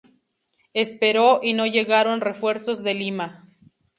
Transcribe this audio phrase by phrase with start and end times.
[0.73, 3.47] Esperó y no llegaron refuerzos de Lima.